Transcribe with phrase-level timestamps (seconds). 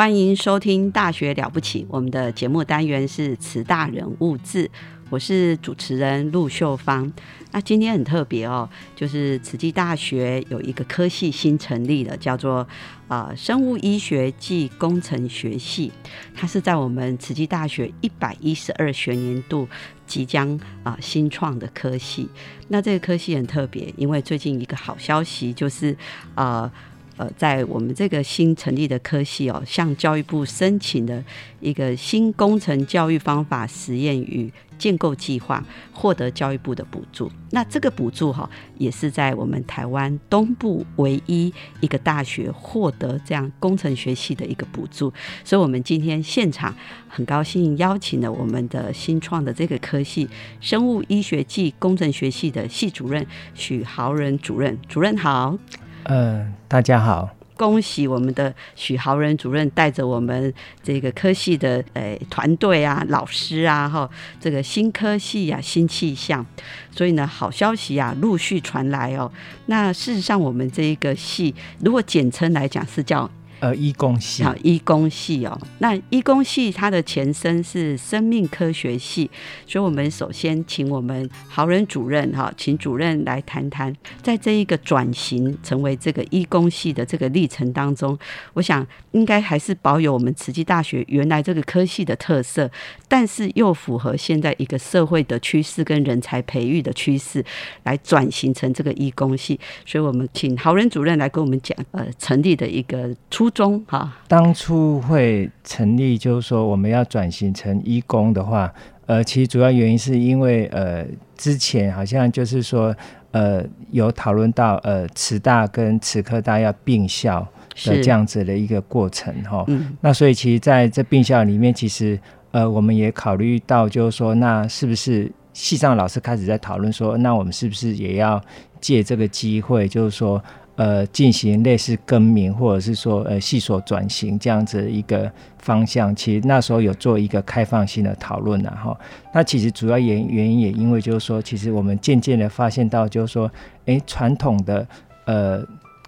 [0.00, 4.70] 欢迎收听《大学了不起》，我们的节目单元是慈大人物志，
[5.10, 7.12] 我是主持人陆秀芳。
[7.50, 12.66] 那今天很特别哦，就是慈济大学有一个科系新成立的，叫做
[13.08, 15.92] 啊生物医学暨工程学系。
[16.34, 19.68] 它是在我们慈济大学一百一十二学年度
[20.06, 22.26] 即将啊新创的科系。
[22.68, 25.94] 那这个科系很特别，因为最近一个好消息就是
[26.34, 26.72] 啊。
[27.20, 31.22] 呃，在我们这个新成立的科系哦，向教育部申请的
[31.60, 37.30] 一个新工程教育方法实验与建构计划，获得教育部的补助。
[37.50, 38.48] 那这个补助哈，
[38.78, 45.12] 也是在我们台湾东部唯一一个大学获得这样工程学系的一个补助。
[45.44, 46.74] 所以，我们今天现场
[47.06, 50.26] 很高兴邀请了我们的新创的这个科系
[50.58, 54.78] 生物医学暨工程学系的系主任许豪仁主任。
[54.88, 55.58] 主任好。
[56.04, 64.08] 嗯，大家好，恭喜我们的许豪仁主任带着我们这个科系的诶团队啊、老师啊，哈，
[64.40, 66.44] 这个新科系啊、新气象，
[66.90, 69.30] 所以呢，好消息啊陆续传来哦。
[69.66, 73.30] 那事实上，我们这一个系，如果简称来讲，是叫。
[73.60, 75.60] 呃，医工系，好，医工系哦。
[75.80, 79.30] 那医工系它的前身是生命科学系，
[79.66, 88.18] 所以我们首先请我们豪人主任哈，请主任来谈谈，在这一个转型成为这个医工系的这个历程当中，
[88.54, 92.70] 我想应该还是保有我们慈济大学原来这个科系的特色，
[93.08, 97.44] 但是又符合现在一个社会的趋势跟人才培育的趋势，
[97.82, 99.60] 来转型成这个医工系。
[99.84, 103.49] 所以我们请豪人主任来跟我们讲，呃，成立的一个初。
[103.50, 108.72] 中哈，当初会成立，就是说我们要转型成医工的话，
[109.06, 111.04] 呃，其实主要原因是因为呃，
[111.36, 112.94] 之前好像就是说
[113.32, 117.46] 呃，有讨论到呃，慈大跟慈科大要并校
[117.84, 119.64] 的这样子的一个过程哈。
[119.68, 119.96] 嗯。
[120.00, 122.18] 那所以其实在这并校里面，其实
[122.52, 128.40] 呃，我们也考虑到，就是说，那是不是系上老师开始在讨论说，那我们是不是也要
[128.80, 130.42] 借这个机会，就是说。
[130.80, 138.98] 呃，进行类似更名，或者是说呃系所转型这样子一个方向，其实那时候有做一个开放性的讨论然哈。
[139.34, 143.50] 那其实主要原原因也因为就是说，其实我们渐渐的发现到，就是说，
[143.84, 144.88] 哎，传统的
[145.26, 145.62] 呃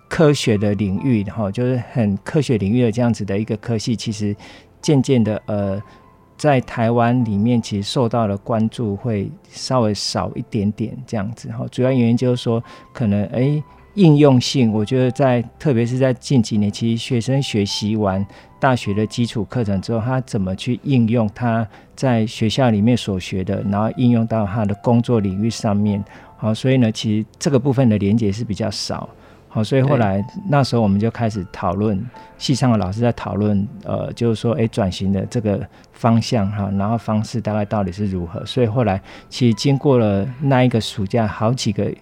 [0.08, 4.34] 科学的领域哈，就是很科学领域的这样子的一个科系，其实
[4.80, 5.78] 渐渐的呃
[6.38, 11.66] 在台湾里面其实受到了关注会稍微少一点点这样子哈。
[11.70, 13.62] 主要原因就是说，可能哎。
[13.94, 18.24] 应用性，我觉得在特别是在近几年，其实学生学习完
[18.58, 26.02] 大学的基础课程之后，他怎么去应用他在学校里面所学的，然后应用到他的工作领域上面。
[26.38, 29.08] 好，所以呢，其实这个部分的连接是比较少。
[29.48, 32.02] 好，所以后来那时候我们就开始讨论，
[32.38, 35.60] 系上的老师在讨论，呃，就是说，哎，转型的这个
[35.92, 38.42] 方向哈，然后方式大概到底是如何。
[38.46, 38.98] 所以后来
[39.28, 41.92] 其实经过了那一个暑假，好几个。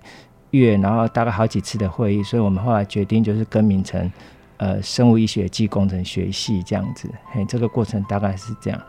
[0.50, 4.10] 月，然后大概好几次的会议，所以我们后来决定就是更名成
[4.56, 7.08] 呃生物医学暨工程学系这样子。
[7.32, 8.80] 嘿，这个过程大概是这样。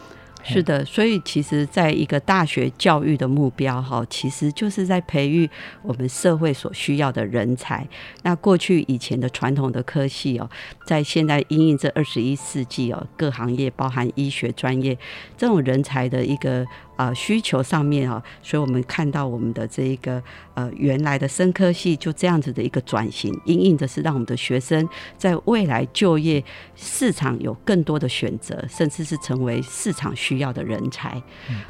[0.43, 5.47] 是的，所以其实在一个大学教育的目标哈，其实就是在培育
[5.83, 7.87] 我们社会所需要的人才。
[8.23, 10.49] 那过去以前的传统的科系哦，
[10.87, 14.97] 在现在因应这二十一世纪哦，各行业包含医学专业
[15.37, 16.65] 这种人才的一个。
[17.01, 20.21] 呃需求上面啊，所以我们看到我们的这一个
[20.53, 24.87] 呃原来的生科系就这样子的一个转型，因应的是让我们的学生
[25.17, 26.43] 在未来就业
[26.75, 31.19] 市场有更多的选择，甚至是成为市场需要的人才。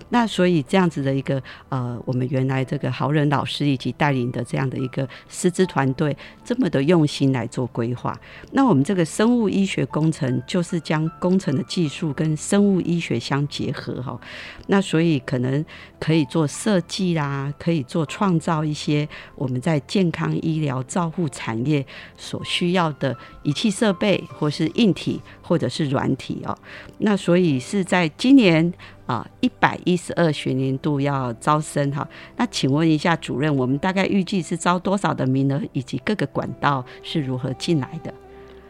[0.10, 8.20] 那所以这样子的一个呃，我们原来这个豪人老师以及带领的这样的一个师资团队，这么的用心来做规划。
[8.52, 14.20] 那我们这个生物医学工程就是将工程的技术跟生物医学相结合哈。
[14.68, 15.64] 那所以可能
[16.00, 21.86] 可以做设计啦，可以做创造一些我们在健康医疗照护产业
[22.18, 26.58] 所需要的仪器设备，或是硬体或者是软体哦。
[27.00, 28.74] 那所以是在今年。
[29.08, 32.08] 啊，一百一十二学年度要招生哈，
[32.38, 38.14] 那请问一下主任，我们大概预计是招多少的名额，以及各个管道是如何进来的？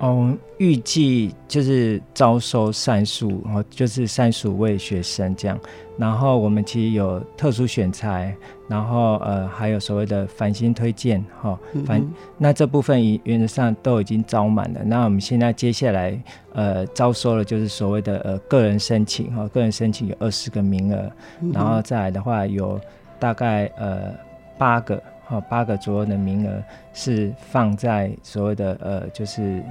[0.01, 5.55] 哦，预计就是招收三十五，哦，就是三十五位学生这样。
[5.95, 8.35] 然后我们其实有特殊选材，
[8.67, 12.03] 然后呃还有所谓的繁星推荐，哈，繁
[12.35, 14.81] 那这部分原则上都已经招满了。
[14.83, 16.19] 那我们现在接下来
[16.53, 21.11] 呃招收了就是所谓的呃个人申请，哈，个人申请有二十个名额，
[21.53, 22.81] 然后再来的话有
[23.19, 24.11] 大概呃
[24.57, 29.61] 八个，哈，八个左右的名额是放在所谓的呃就是。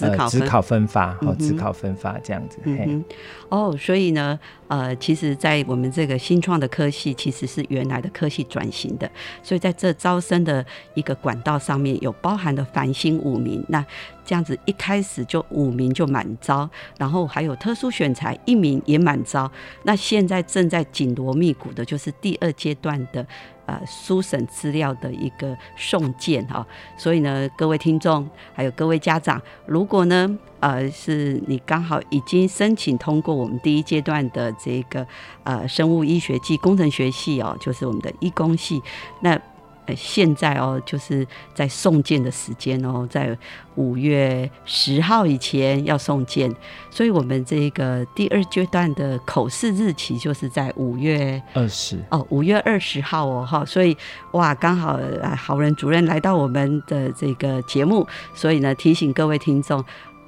[0.00, 2.58] 呃，只考分发，哦，只考分发这样子。
[2.64, 3.04] 嗯
[3.48, 4.36] 哦，所以呢，
[4.66, 9.08] 呃，其实，在我们这个新创的科系，其实是原来的科系转型的，
[9.40, 13.86] 所以在这招生的一个管道上面有包含的繁星五名，那
[14.24, 16.68] 这样子一开始就五名就满招，
[16.98, 19.48] 然后还有特殊选材一名也满招，
[19.84, 23.24] 那现在正在紧锣密鼓的就是第二阶段的。
[23.66, 26.66] 呃，书审资料的一个送件哈，
[26.96, 35.06] 所以呢，各位听众还有各位家长，如果呢，呃，是你刚好已经申请通过我们第一阶段的这个
[35.44, 38.82] 呃生物医学系工程学系哦，就是我们的医工系，
[39.20, 39.40] 那。
[39.86, 43.36] 呃，现在哦，就是在送件的时间哦，在
[43.74, 46.54] 五月十号以前要送件，
[46.90, 53.96] 所以我们这个第二阶段的口试日期就是在五月二十哦，五月二十号哦，哈，所以
[54.32, 59.84] 哇，刚好啊好人主任来到我们的这个节目，所以呢，提醒各位听众。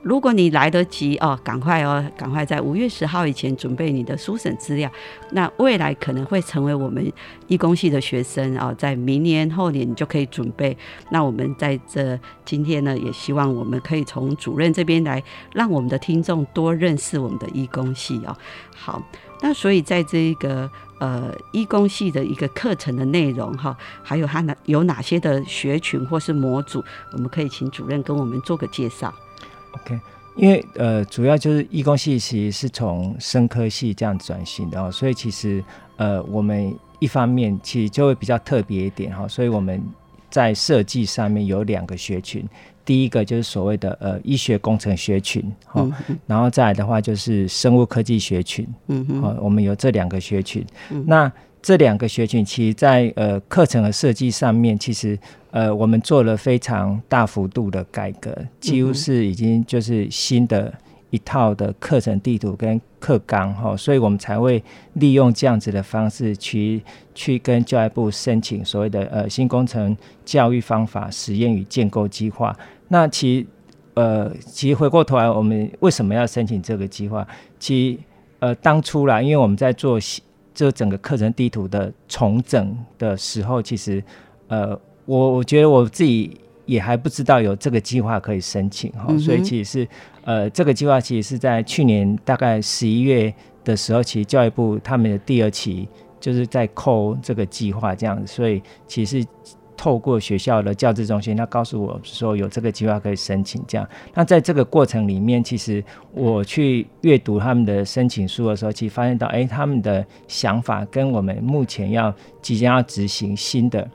[0.06, 4.88] 如果你来得及哦，赶快哦，赶快在五月十号以前准备你的书审资料。
[5.32, 7.12] 那未来可能会成为我们
[7.48, 10.78] 医工系的学生哦，在明年后年你就可以准备。
[11.10, 15.20] 那我们在这今天呢，也希望我们可以从主任这边来，
[15.52, 18.36] 让我们的听众多认识我们的医工系哦。
[18.76, 19.02] 好，
[19.42, 20.70] 那所以在这一个
[21.00, 29.12] 呃医工系的一个课程的内容哈，还有它哪有哪些的学群或是模组，我们可以请主任跟我们做个介绍。
[29.82, 30.00] OK，
[30.36, 35.62] 因为呃，主要就是医工系其实是从生科系这样转型的哦，所以其实
[35.96, 39.82] 呃，我们一方面其实就会比较特别一点哈，所以我们
[40.30, 42.46] 在设计上面有两个学群，
[42.84, 45.88] 第一个就是所谓的呃医学工程学群哈，
[46.26, 50.64] 然后再来的话就是生物科技学群，嗯哦，我们有这两个学群，
[51.06, 51.32] 那。
[51.62, 55.18] 这两个学群，其实在呃课程的设计上面，其实
[55.50, 60.72] 呃我们做了非常大幅度的改革，几乎是已经就是新的
[61.10, 64.62] 一套的课程地图跟课纲哈，所以我们才会
[64.92, 66.80] 利用这样子的方式去
[67.16, 72.56] 去跟教育部申请所谓的呃新工程教育方法实验与建构计划。
[72.88, 73.44] 那其
[73.94, 77.26] 呃其实回过头来，我们为什么要申请这个计划？
[77.58, 77.98] 其
[78.38, 79.98] 呃当初啦，因为我们在做。
[80.56, 84.02] 这整个课程地图的重整的时候，其实，
[84.48, 84.70] 呃，
[85.04, 89.88] 我我觉得我自己也还不知道有这个计划可以申请哈，所以其实是，
[90.24, 95.86] 呃，这个计划其实是在去年大概十一月的时候，其实教育部他们的第二期
[96.18, 99.22] 就是在扣这个计划这样子，所以其实。
[99.76, 103.62] 透过学校的教资中心，他告诉我说有这个计划可以申请。
[103.68, 113.88] 这样，那在这个过程里面，其实我去阅读他们的申请书的时候，其实发现到，哎，他们的想法跟我们目前要即将要执行新的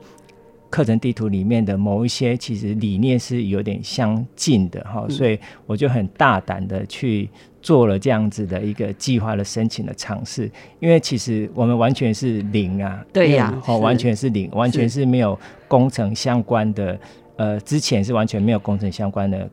[0.70, 5.06] 课程地图里面的某一些，其实理念是有点相近的哈。
[5.08, 7.28] 所以我就很大胆的去。
[7.62, 10.50] 做了这样子的一个计划的申请的尝试，
[10.80, 15.38] 因为其实我们完全是零啊，对呀，哦，完全是零，完全是没有
[15.68, 16.98] 工程相关的，
[17.36, 19.48] 呃，之前是完全没有工程相关的，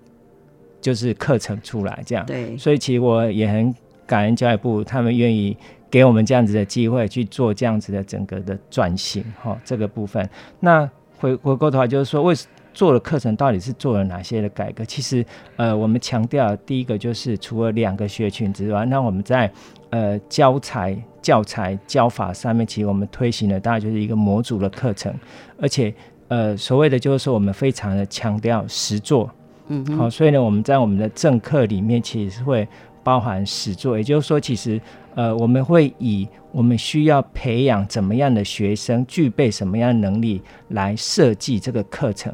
[0.81, 3.73] 就是课程出来这样，对，所以其实我也很
[4.07, 5.55] 感恩教育部，他们愿意
[5.91, 10.27] 给我们这样子的机会去做这样子的整个的转型，哈，这个部分。
[10.59, 10.89] 那
[11.19, 14.85] 回回过头来就是说，为什做的课程到底是做了哪些的改革？
[14.85, 15.25] 其实，
[15.57, 19.51] 呃，我们强调第一个就是除了两个学群之外，那我们在
[19.89, 25.13] 呃教材教材教法上面，其实我们推行的大概就是一个模组的课程，
[25.59, 25.93] 而且
[26.27, 29.29] 呃所谓的就是说我们非常的强调实作，
[29.67, 32.67] 嗯好、所以呢我们在我们的正课里面其实是会
[33.03, 34.79] 包含实作，也就是说其实
[35.15, 42.33] 呃我们会以我们需要培养怎么样的学生，具备什么样的能力来设计这个课程。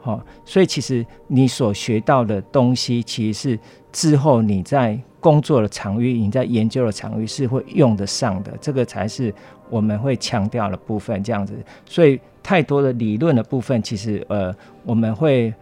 [0.00, 3.58] 好、所以其实你所学到的东西，其实是
[3.92, 9.32] 之后你在工作的场域、你在研究的场域是会用得上的，这个才是
[9.68, 11.22] 我们会强调的部分。
[11.22, 11.54] 这样子，
[11.84, 14.54] 所以太多的理论的部分，其实呃，
[14.84, 15.52] 我们会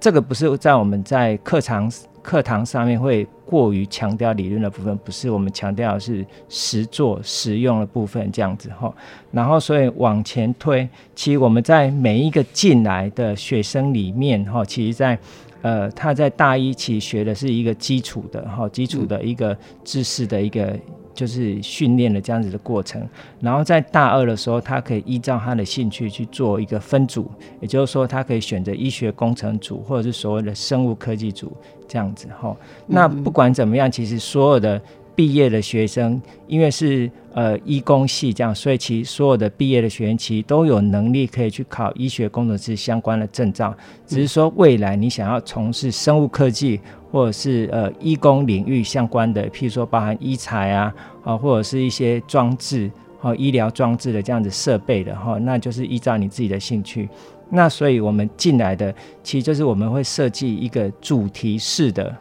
[0.00, 1.90] 这个不是在我们在课堂
[2.22, 8.92] 课堂上面会过于强调理论的部分，不是我们强调的是实做实用的部分这样子哈。
[9.30, 15.18] 然后所以往前推，其实我们在每一个进来的学生里面哈，其实在
[15.62, 20.78] 呃他在大一其实学的是一个基础的哈，基础的一个知识的一个。
[21.14, 23.00] 就是训练的这样子的过程，
[23.40, 27.30] 然后在大二的时候，他可以依照他的兴趣去做一个分组，
[27.60, 31.52] 也就是说，他可以选择医学工程组或者是所谓的生物科技组
[31.86, 32.54] 这样子哈。
[32.86, 34.80] 那不管怎么样，其实所有的
[35.14, 43.74] 毕业的学生，因为是呃医工系这样，所以其所有的毕业的学员其实都有能力可以去考医学工程师相关的证照，
[44.06, 46.80] 只是说未来你想要从事生物科技。
[47.14, 50.92] 或者是呃医工领域相关的，譬如说包含医材啊，
[51.22, 52.90] 啊或者是一些装置，
[53.20, 57.08] 哈医疗装置的这样子设备的哈，那就是依照你自己的兴趣。
[57.50, 58.92] 那所以我们进来的，
[59.22, 62.12] 其实就是我们会设计一个主题式的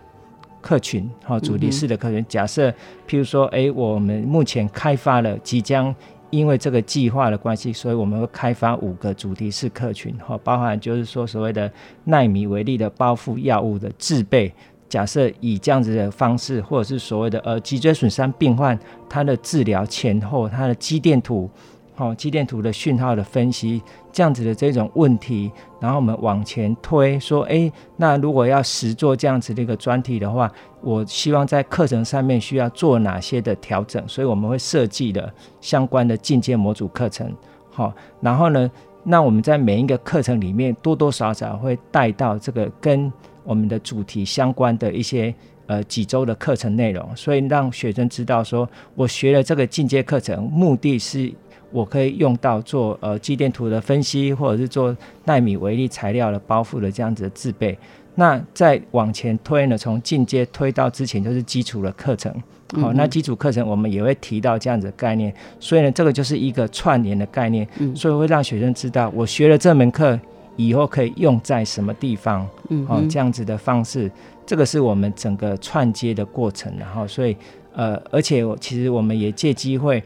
[0.64, 2.26] 客群，哈主题式的客群。
[2.28, 2.72] 假设
[3.08, 5.94] 譬如说，诶，我们目前开发了，即将
[6.30, 11.72] 因为这个计划的关系，所以我们会开发五个主题式客群，哈，包含就是说所谓的
[12.06, 14.52] 纳米为例的包覆药物的制备。
[14.90, 18.78] 假设以这样子的方式，或者是所谓的呃脊椎损伤病患，
[19.10, 21.50] 他的治疗前后，他的肌电图，
[21.96, 23.82] 好肌电图的讯号的分析，
[24.12, 35.32] 这样子的这种问题，然后我们往前推，说，诶，那如果要实做这样子的一个专题的话，我希望在课程上面需要做哪些的调整，所以我们会设计的
[35.62, 37.32] 相关的进阶模组课程，
[37.70, 38.70] 好，然后呢，
[39.04, 43.12] 那我们在每一个课程里面多多少少会带到这个跟
[43.44, 45.34] 我们的主题相关的一些
[45.68, 51.32] 呃几周的课程内容，所以让学生知道说，我学了这个进阶课程，目的是
[51.74, 57.78] 我可以用到做呃肌电图的分析，或者是做纳米微粒材料的包覆的这样子的制备。
[58.16, 62.32] 那再往前推呢，从进阶推到之前就是基础的课程。
[62.80, 70.20] 好，那基础课程我们也会提到这样子的概念，所以呢，这个就是一个串联的概念，所以会让学生知道我学了这门课。
[70.56, 72.48] 以后可以用在什么地方？
[72.70, 74.12] 嗯，哦，这样子的方式，
[74.46, 76.72] 这个是我们整个串接的过程。
[76.78, 77.36] 然后，所以，
[77.74, 80.04] 呃，而且其实我们也借机会。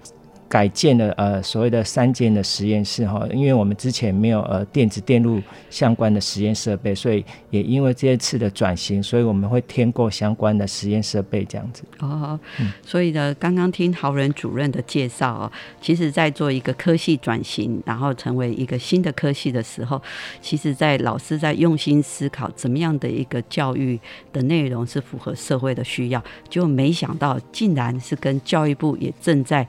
[0.50, 11.84] 改建了呃所谓的三间的实验室哈，因为我们之前没有呃电子电路相关的实验设备，所以也因为这一次的转型，所以我们会添购相关的实验设备这样子。
[12.00, 12.40] 哦，
[12.82, 15.52] 所以呢，刚刚听豪人主任的介绍哦，
[15.82, 20.02] 其实在做一个科系转型，然后成为一个新的科系的时候，
[20.42, 24.00] 其实在老师在用心思考怎么样的一个教育
[24.32, 29.68] 的内容是符合社会的需要，就没想到竟然是跟教育部也正在。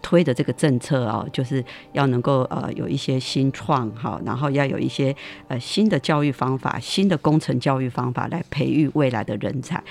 [0.00, 5.14] 推的这个政策啊，就是要能够呃有一些新创哈，然后要有一些
[5.48, 9.82] 呃新的教育方法、新的工程教育方法来培育未来的人才。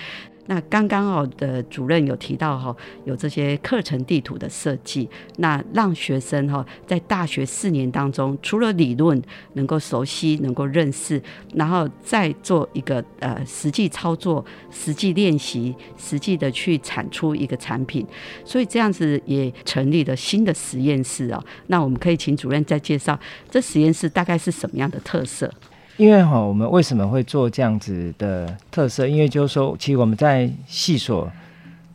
[0.48, 2.76] 那刚刚哦的主任有提到哈，
[3.06, 9.22] 有这些课程地图的设计，那让学生哈在大学四年当中，除了理论
[9.54, 11.22] 能够熟悉、能够认识，
[11.54, 18.06] 然后再做一个呃实际操作、实际练习、实际的去产出一个产品，
[18.44, 21.44] 所以这样子也成立了新的实验室哦。
[21.68, 25.52] 那我们可以请主任再介绍这实验室大概是什么样的特色？
[25.98, 29.08] 因为哈，我们为什么会做这样子的特色？
[29.08, 31.30] 因为就是说，其实我们在系所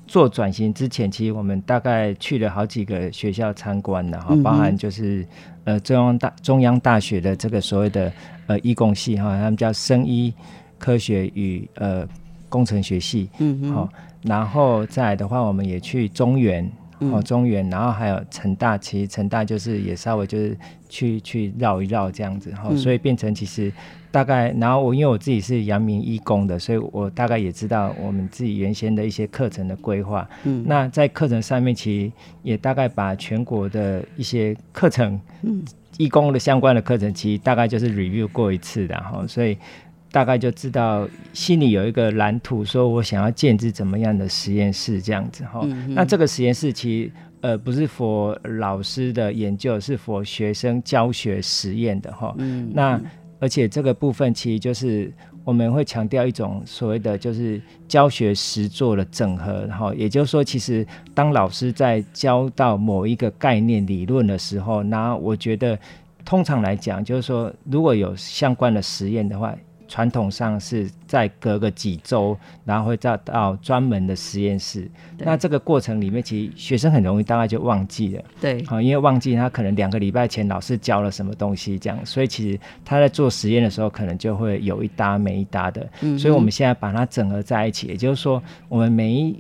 [0.09, 5.25] 做转型之前，其实我们大概去了好几个学校参观的哈，包含就是
[5.65, 8.13] 呃中央大中央大学的这个所谓的
[8.49, 10.35] 呃医工系哈，他们叫生医
[10.79, 12.05] 科学与呃
[12.49, 13.89] 工程学系，嗯好，
[14.23, 16.69] 然后再来的话，我们也去中原。
[17.11, 20.57] 哦，中原，然后还有成大，其实成大就是也稍微就是
[20.89, 23.73] 去去绕一绕这样子，哈，所以变成其实
[24.11, 30.29] 大概，然后我因为我自己是阳明医工的，所以我大概也知道我们自己原先的一些课程的规划。
[30.45, 35.65] 嗯，那在课程上面，其实也大概把全国的一些课程，嗯，
[35.99, 39.57] 义工的相关的课程，其实大概就是 review 过一次的，哈，所以。
[40.13, 45.67] 大概就知道心里有一个蓝图，说我想要建制怎么样的实验室这样子哈。
[45.89, 52.35] 那这个实验室其实呃不是 for 老师的研究，是 for 学生教学实验的哈。
[52.37, 53.01] 嗯那
[53.41, 55.11] 而且这个部分其实就是
[55.45, 65.77] 我们会强调一种所谓的就是教学实作的整合，然后也就是说，其实当老师在教到某一个概念理论的时候，那我觉得
[66.23, 69.57] 通常来讲，就是说如果有相关的实验的话。
[69.93, 72.35] 传统上是再隔个几周，
[72.65, 74.91] 然后会再到专门的实验室。
[75.19, 78.25] 那这个过程里面，其实学生很容易大概就忘记了。
[78.41, 85.87] 对，好，因为忘记他可能两个礼拜前老师教了什么东西，这样，所以其实他在做实验的时候，可能就会有一搭没一搭的。
[86.01, 89.37] 嗯，所以我们现在把它整合在一起，也就是说，我们每一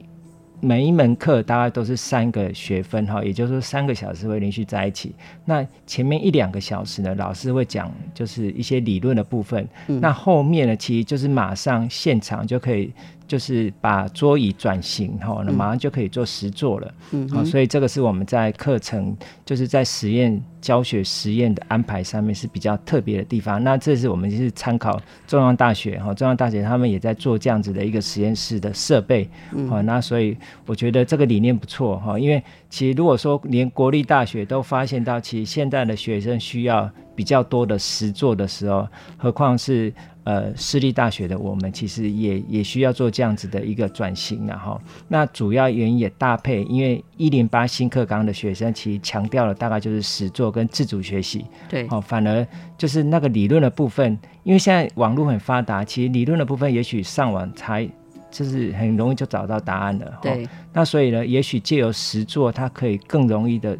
[0.64, 5.12] 每一门课大概都是三个学分哈，也就是说三个小时会连续在一起。
[5.44, 9.68] 那前面一两个小时呢，老师会讲就是一些理论的部分。
[9.88, 12.92] 那后面呢，其实就是马上现场就可以。
[13.26, 16.94] 就是把桌椅转型哈，那马上就可以做实做了。
[17.12, 23.62] 嗯，好，所以这个是我们在课程，就是在实验教学实验的安排上面是比较特别的地方。
[23.62, 29.28] 那这是我们就是参考中央大学哈，中央大学他们也在做这样子的一个实验室的设备。
[29.68, 30.36] 好，那所以
[30.66, 38.88] 我觉得这个理念不错哈，因为其实如果说连国立大学都发现到，其实现在的学生需要比较多的实作的时候，
[39.18, 39.92] 何况是。
[40.24, 44.80] 呃，私立大学的我们其实也也需要做这样子的一个转型然后。
[45.08, 51.44] 那主要原因也搭配，因为一零八新课纲的学生其实强调了大概就是实作跟自主学习。
[51.68, 52.46] 对，哦，反而
[52.78, 57.90] 就是那个理论的部分，因为现在网络很发达，其实理论的部分也许上网才
[58.32, 60.18] 就是很容易就找到答案了。
[60.20, 63.78] 对，那所以呢，也许借由实作，它可以更容易的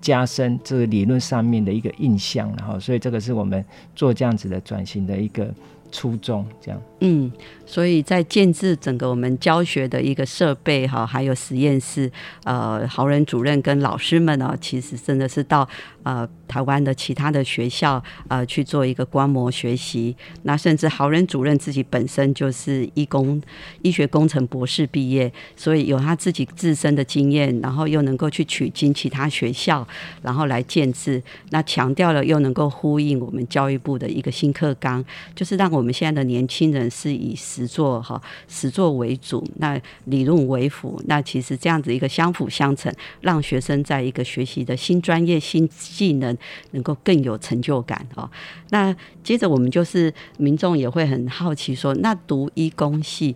[0.00, 3.64] 加深这个理论上面的一个印象，然后，所以这个是我们
[3.96, 5.52] 做这样子的转型的一个。
[5.94, 7.30] 初衷这样，嗯，
[7.66, 12.10] 所以在建制整个我们教学的一个设备哈，还有实验室，
[12.44, 15.68] 呃，豪人主任跟老师们呢，其实真的是到
[16.02, 20.16] 呃台湾的其他的学校呃去做一个观摩学习。
[20.44, 23.38] 那甚至豪人主任自己本身就是医工
[23.82, 29.86] 医学工程博士毕业，所以有他自己自身的经验，然后又能够去取经其他学校，
[30.22, 31.22] 然后来建制。
[31.50, 46.36] 那强调了又能够呼应我们教育部的一个新课纲，就是让我们现在的年轻人是以实作哈实作为主，那理论为辅，那其实这样子一个相辅相成，让学生在一个学习的新专业、新技能
[46.70, 48.30] 能够更有成就感哦。
[48.70, 53.34] 那接着我们就是民众也会很好奇说，那读医工系。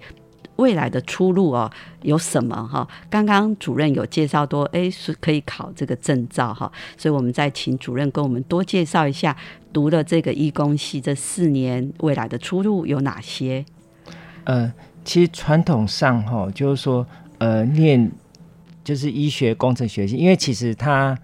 [0.59, 1.71] 未来的出路哦
[2.03, 2.87] 有什么哈？
[3.09, 9.37] 刚刚主任有介绍多，哎是可以考这个证照哈，所以我们再请主任跟我们多介绍一下
[9.73, 13.65] 读了这个医工系这四年未来的出路有哪些？
[14.45, 14.73] 呃，
[15.05, 17.07] 其实传统上哈，就是说
[17.39, 18.11] 呃念
[18.83, 21.17] 就是医学工程学系，因为其实它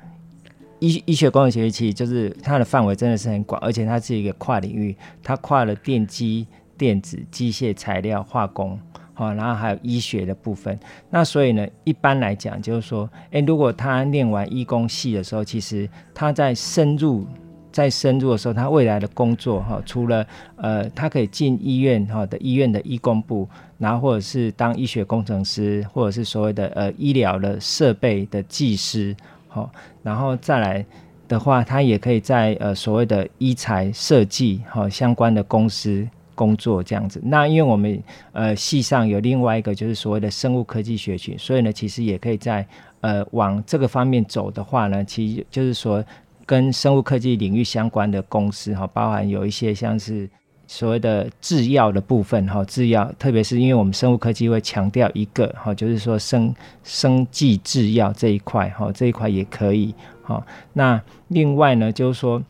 [0.79, 6.47] 医医学工程学系就是它的范围真的是很广，而且它是一个跨领域，它跨了电机、
[6.79, 8.79] 电子、机械、材料、化工。
[9.15, 10.79] 好，然后还有医学的部分。
[11.09, 17.25] 那所以呢，一般来讲，就是说，诶，如果他念完医工系的时候，其实他在深入、
[17.71, 23.49] 在深入的时候，他未来的工作哈，除了呃，他可以进医院哈的医院的医工部，
[23.79, 29.71] 然后或者是当医学工程师，或者是所谓的呃医疗的设备的技师，好，
[30.03, 30.85] 然后再来
[31.29, 36.09] 的话，他也可以在呃所谓的医材设计哈相关的公司。
[36.35, 42.67] 工作这样子，那因为我们呃系上有另外一个就是所谓的生物科技学群，所以呢，其实也可以在
[43.01, 46.05] 呃往这个方面走的话呢，其实就是说
[46.45, 50.29] 跟生物科技领域相关的公司哈，包含有一些像是
[50.67, 60.45] 所谓的制药的部分哈，制药，特别是因为我们生物科技会强调一个哈，就是说生生技制药这一块哈，这一块也可以哈。
[60.73, 62.43] 那另外呢，就是说。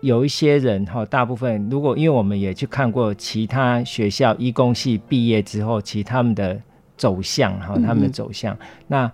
[0.00, 6.60] 有一些人哈，大部分如果因为我们也去看过其他学校医工系毕业之后，其他们的
[6.96, 8.56] 走向哈，他们的走向。
[8.86, 9.10] 那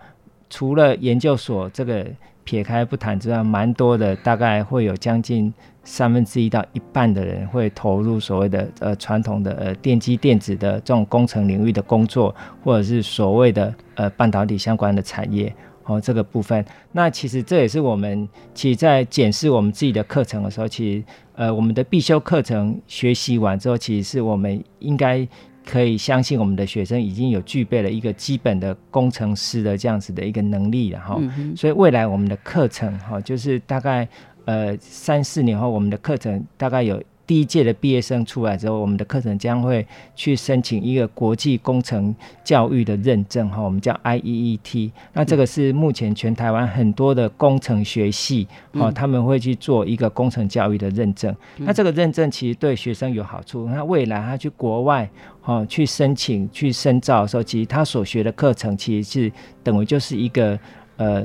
[0.50, 2.06] 除了研究所这个
[2.44, 5.52] 撇开不谈之外，蛮多的，大概会有将近
[5.84, 15.54] 三分之一到一半的人会投入所谓的呃传统的呃电机电子的这种工程领域的工作，或者是所谓的呃半导体相关的产业。
[15.84, 25.26] 哦，这个部分，那其实这也是我们其实在检视我们自己的课程的时候，其实呃，我们的必修课程学习完之后，其实是我们应该
[25.64, 31.20] 可以相信我们的学生已经有具备了一个基本的工程师的这样子的一个能力了哈。
[31.56, 34.08] 所以未来我们的课程哈，就是大概
[34.46, 44.90] 呃三四年后，我们的课程大概有第一届的毕业生出来之后，我们的课程将会去申请一个国际工程教育的认证哈，我们叫 IEET。
[45.14, 51.34] 那这个是目前全台湾很多的工程学系哦，他们会去做一个工程教育的认证。
[51.56, 55.08] 那这个认证其实对学生有好处，那未来他去国外
[55.44, 59.32] 哦去申请去深造的时候，其实他所学的课程其实是
[59.62, 60.58] 等于就是一个
[60.98, 61.24] 呃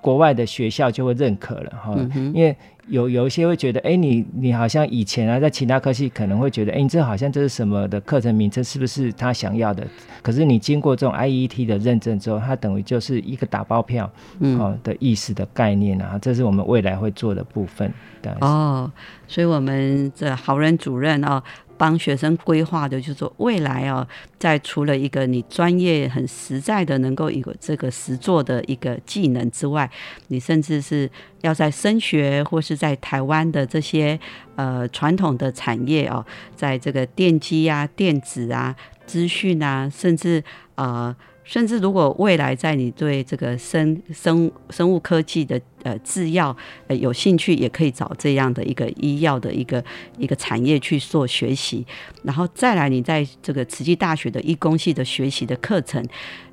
[0.00, 1.96] 国外的学校就会认可了哈，
[2.34, 2.56] 因为。
[2.88, 9.86] 有有一些会觉得，哎，你你好像以前啊，在其他科系可能会觉得，哎，你这好像这是什么的课程名称，是不是他想要的？
[10.20, 17.92] 可是你经过这种 IET 的认证之后，它等于就是一个打包票，哦的意思的概念啊，这是我们未来会做的部分。
[18.40, 18.90] 哦，
[19.26, 21.42] 所以我们这好人主任哦。
[21.82, 24.06] 帮学生规划的，就是说未来哦，
[24.38, 29.90] 在除了一个你专业很实在的能够有这个实做的一个技能之外，
[30.28, 34.16] 你甚至是要在升学或是在台湾的这些
[34.54, 40.44] 呃传统的产业哦，在这个电机啊、电子啊、资讯啊，甚至
[40.76, 41.12] 呃。
[41.52, 49.84] 甚至如果未来在你对这个生生生物科技的呃制药呃有兴趣，也可以找这样的一个医药的一个
[50.16, 51.86] 一个产业去做学习，
[52.22, 56.02] 然后再来你在这个慈济大学的医工系的学习的课程，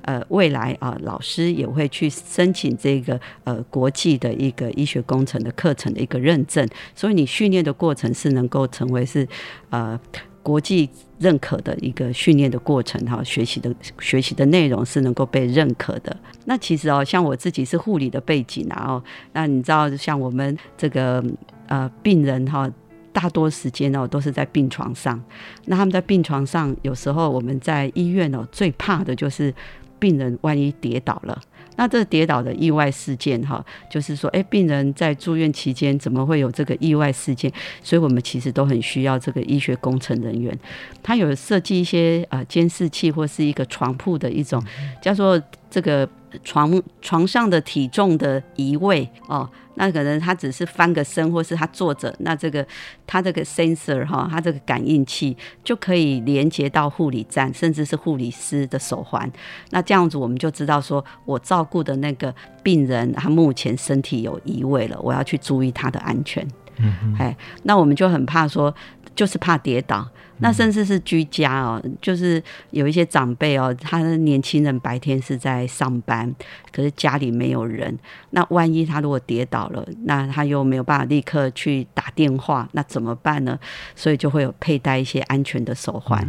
[0.02, 9.26] 呃，未来啊老师也会去申请这个呃国际的一个医学工程的课程的一个认证，所以你训练的过程是能够成为是
[9.70, 9.98] 呃。
[10.42, 16.16] 国际认可的一个训练的过程哈，学习的学习的内容是能够被认可的。
[16.46, 21.22] 那其实哦，像我自己是护理的背景啊哦，那你知道像我们这个
[21.66, 22.70] 呃病人哈，
[23.12, 25.22] 大多时间哦都是在病床上。
[25.66, 29.54] 那他们在病床上，有时候我们在医院哦，最怕的就是
[29.98, 31.38] 病人万一跌倒了。
[31.80, 37.50] 那这跌倒的意外事件，哈，就是说，哎，病人在住院期间怎么会有这个意外事件？
[37.82, 40.54] 所以我们其实都很需要这个医学工程人员，
[41.02, 44.62] 他有设计一些啊监视器或是一个床铺的一种
[45.00, 46.06] 叫做这个
[46.42, 49.48] 床床上的体重的移位哦。
[49.76, 52.66] 那可能他只是翻个身，或是他坐着，那这个
[53.06, 59.30] 他这个 sensor 哈，他这个感应器就可以连接到护理站，甚至是护理师的手环。
[59.70, 66.46] 那这样子我们就知道说，我照顾的那个病人他目前身体有移位了，我要去注意他的安全。
[66.76, 68.74] 嗯，哎，那我们就很怕说，
[69.14, 70.06] 就是怕跌倒。
[70.40, 76.34] 那甚至是居家哦，就是有一些长辈哦，他的年轻人白天是在上班，
[76.72, 77.98] 可是家里没有人。
[78.30, 83.58] 那万一他如果跌倒了，那他又没有办法立刻去打电话，那怎么办呢？
[83.94, 86.26] 所以就会有佩戴一些安全的手环。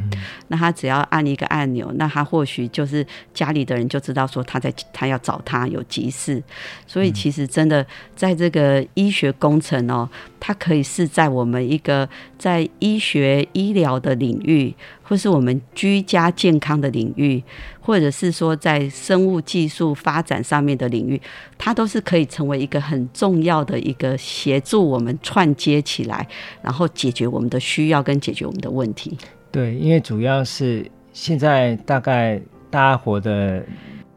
[0.48, 6.44] 那他只要按一个按钮，那他或许就是家里的人就知道说他在他要找他有急事。
[6.86, 14.01] 所以其实真的在这个医学工程哦，它可以是在我们一个在医学医疗。
[14.02, 17.42] 的领域，或是我们居家健康的领域，
[17.80, 21.22] 或者是说在生物技术发展上面的领域，
[21.58, 26.28] 它都是可以成为一个很重要的一个协助我们串接起来，
[26.62, 29.18] 然后解决我们的需要跟解决我们的问题。
[29.52, 33.64] 对，因为主要是现在大概大家活的，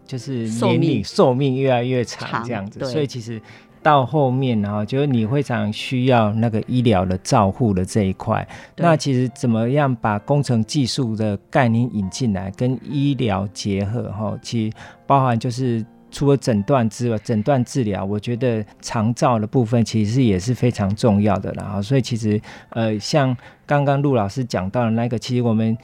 [0.06, 3.40] 就是年龄寿命越来越长，这样子，所以其实。
[3.84, 8.48] 到后面，然后就是你非常需要那个医疗的照护的这一块。
[8.78, 14.10] 那其实怎么样把工程技术的概念引进来，跟医疗结合？
[14.10, 21.52] 哈，其实包含就是除了诊断之外，诊断治疗，我觉得长照的部分其实也是非常重要的。
[21.52, 25.76] 然后，所以其实呃，像刚刚陆老师讲到的那个，其实我们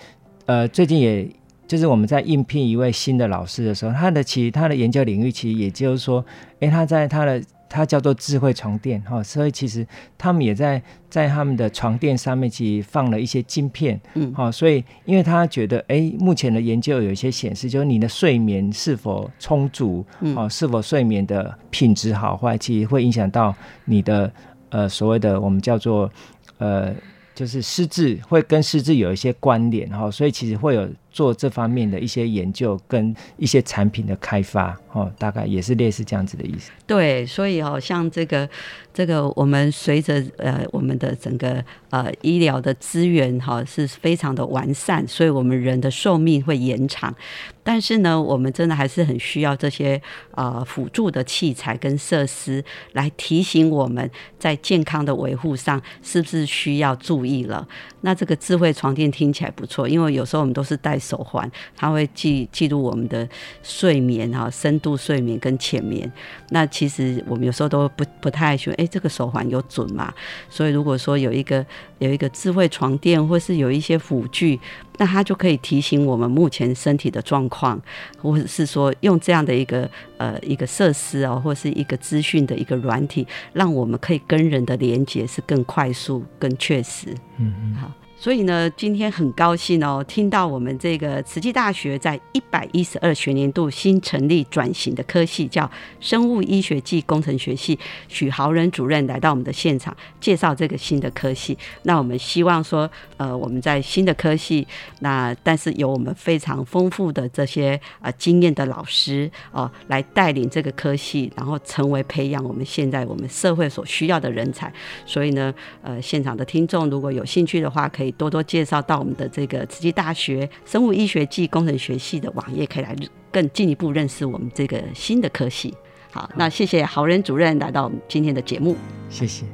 [0.46, 1.28] 呃最近也
[1.68, 6.24] 就是我们在应聘一位新的老师的时候，他的其实他的研究领域其实也就是说，
[6.60, 9.86] 诶，他在他的它叫做智慧床垫，哈，所以其实
[10.18, 20.04] 他们也在在他们的床垫上面其实放了一些晶片，嗯，好，所以因为他觉得，哎，目前的研究有一些显示，就是你的睡眠是否充足，
[20.34, 23.54] 哦，是否睡眠的品质好坏，其实会影响到
[23.84, 24.32] 你的
[24.70, 26.10] 呃所谓的我们叫做
[26.58, 26.92] 呃
[27.36, 30.90] 就是失智，会跟失智有一些关联，哈，所以其实会有。
[31.10, 36.70] 做这方面的一些研究跟一些产品的开发，哦，大概也是类似这样子的意思。
[36.86, 38.48] 对，所以哦，像这个
[38.94, 47.14] 这个，我们随着呃我们的整个呃医疗的资源哈是非常的完善，所以我们人的寿命会延长。
[47.62, 50.00] 但是呢，我们真的还是很需要这些
[50.32, 57.66] 呃辅助的器材跟设施来提醒我们在健康的维护上是不是需要注意了。
[58.00, 60.99] 那这个智慧床垫听起来不错，因为有时候我们都是带。
[61.00, 63.28] 手环，它会记记录我们的
[63.62, 66.10] 睡眠哈，深度睡眠跟浅眠。
[66.50, 70.12] 那其实我们有时候都不不太喜欢，哎，这个手环有准吗？
[70.50, 71.64] 所以如果说有一个
[71.98, 74.60] 有一个智慧床垫，或是有一些辅具，
[74.98, 77.80] 那它就可以提醒我们目前身体的状况，
[78.20, 87.08] 或者是说用这样的一个呃一个设施哦，或是一个资讯的一个软体，让我们可以跟人的连接是更快速、更确实。
[87.38, 87.90] 嗯嗯，好。
[88.20, 95.68] 所以呢，今天很高兴哦，听到我们这个慈济大学在一百一十二学年度新成立转型的科系，叫
[96.00, 97.78] 生物医学暨工程学系，
[98.08, 101.56] 许豪仁主任来到我们的现场介绍这个新的科系。
[101.84, 114.70] 那我们希望说，呃，我们在新的科系，那但是有我们非常丰富的这些呃经验的老师哦，来带领这个科系，然后成为培养我们现在我们社会所需要的人才。
[115.06, 118.09] 所以呢，呃，现场的听众如果有兴趣的话，可以。
[118.12, 122.94] 多多介绍到我们的这个慈济大学生物医学暨工程学系的网页，可以来
[123.30, 125.74] 更进一步认识我们这个新的科系。
[126.12, 128.76] 好，那谢谢豪人主任来到我们今天的节目，
[129.08, 129.44] 谢谢。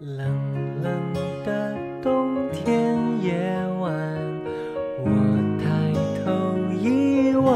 [0.00, 0.18] 冷
[0.82, 0.92] 冷
[1.46, 3.32] 的冬天夜
[3.80, 3.90] 晚，
[5.02, 5.08] 我
[5.58, 5.64] 抬
[6.22, 6.30] 头
[6.78, 7.46] 一望，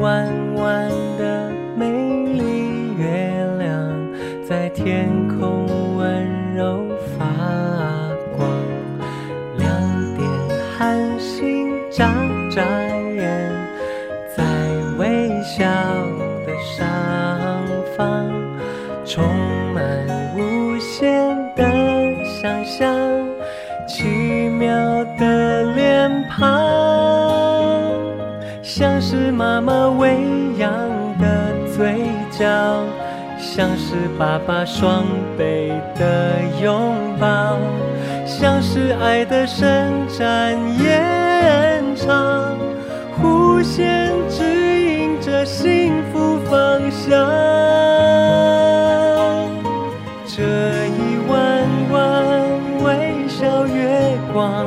[0.00, 0.90] 弯弯
[15.58, 15.64] 笑
[16.46, 16.86] 的上
[17.96, 18.30] 方，
[19.04, 19.24] 充
[19.74, 19.82] 满
[20.36, 21.64] 无限的
[22.24, 22.96] 想象，
[23.88, 24.72] 奇妙
[25.18, 26.46] 的脸庞，
[28.62, 30.16] 像是妈妈喂
[30.58, 30.70] 养
[31.18, 32.46] 的嘴角，
[33.40, 35.02] 像是爸爸双
[35.36, 37.58] 臂的拥抱，
[38.24, 42.56] 像是爱的伸展延长，
[43.20, 44.07] 弧线
[47.08, 47.16] 方向。
[50.26, 50.42] 这
[50.86, 51.32] 一弯
[51.90, 51.96] 弯
[52.84, 54.66] 微笑月光，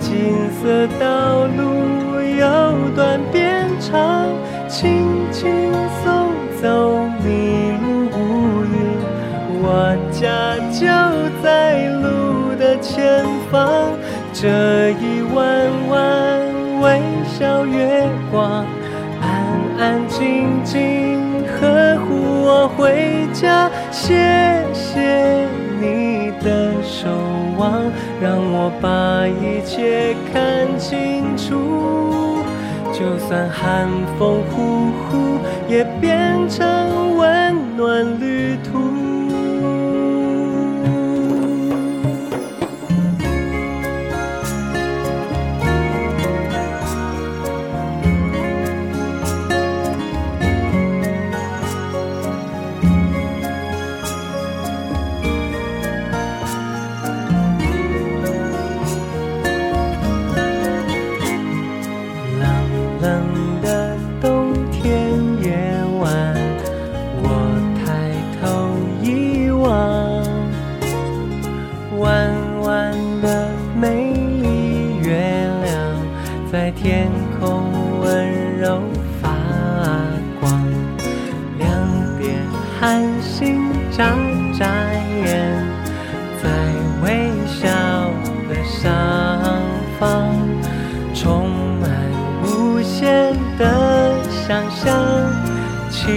[0.00, 2.44] 金色道路由
[2.96, 4.26] 短变长，
[4.68, 6.66] 轻轻松走，
[7.22, 8.18] 迷路无
[8.64, 8.74] 云。
[9.64, 9.64] 我
[10.10, 10.22] 家
[10.72, 10.80] 就
[11.42, 12.04] 在路
[12.58, 13.60] 的前方。
[14.32, 15.92] 这一弯弯。
[16.82, 17.00] 微
[17.38, 17.78] 笑月
[22.82, 23.70] 回家。
[23.92, 25.46] 谢谢
[25.80, 27.08] 你的守
[27.56, 27.80] 望，
[28.20, 32.42] 让我把一切看清楚。
[32.92, 39.11] 就算寒风呼呼，也变成温暖旅途。
[95.90, 96.10] 奇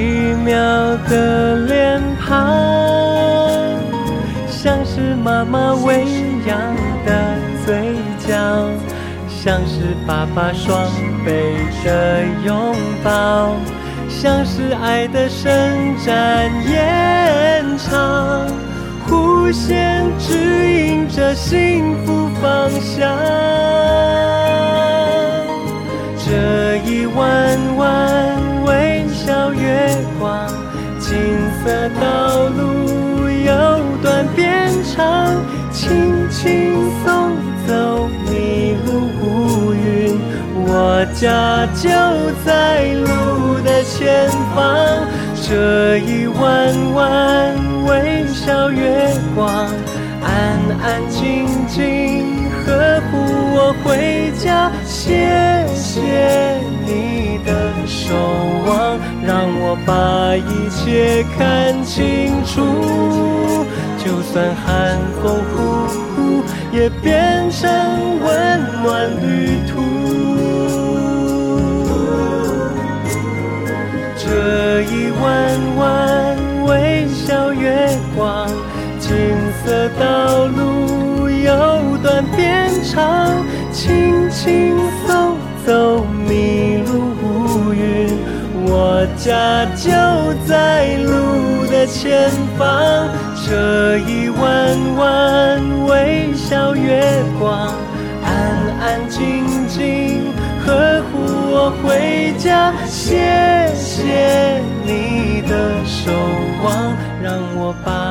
[0.44, 0.56] 妙
[1.08, 2.36] 的脸庞，
[4.48, 6.06] 像是妈妈喂
[6.48, 6.58] 养
[7.06, 7.96] 的嘴
[8.28, 8.34] 角，
[9.30, 10.90] 像是爸爸双
[11.24, 13.54] 倍的拥抱，
[14.10, 18.48] 像是爱的伸展延长，
[19.08, 23.16] 弧线指引着幸福方向，
[26.18, 28.35] 这一弯弯。
[29.54, 30.48] 月光，
[31.00, 31.14] 金
[31.64, 33.54] 色道路由
[34.02, 35.34] 短变长，
[35.72, 38.90] 轻轻松走迷路
[39.22, 40.20] 乌云。
[40.68, 41.90] 我家就
[42.46, 45.06] 在路的前方，
[45.42, 47.56] 这一弯弯
[47.86, 49.68] 微笑月光，
[50.24, 53.14] 安安静静呵护
[53.54, 54.72] 我回家。
[54.84, 58.16] 谢谢你的守
[58.66, 58.95] 望，
[59.86, 63.66] 把一切看清楚。
[63.98, 65.96] 就算寒风呼呼。
[66.76, 67.70] 也变成
[68.20, 69.82] 温暖旅途。
[74.18, 75.26] 这一弯
[75.78, 78.50] 弯微笑月光，
[79.00, 79.10] 金
[79.64, 84.76] 色道路由短变长，轻轻
[85.08, 88.20] 松走，迷路乌云，
[88.66, 89.90] 我家就
[90.48, 93.10] 在路的前方。
[93.44, 97.74] 这一弯弯微笑月光，
[98.24, 98.32] 安
[98.80, 100.32] 安静静
[100.64, 102.72] 呵护我回家。
[102.86, 106.12] 谢谢你的守
[106.64, 108.05] 望，让我把。